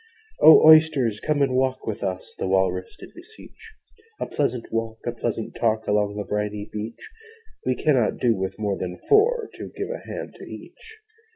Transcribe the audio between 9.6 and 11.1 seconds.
give a hand to each.'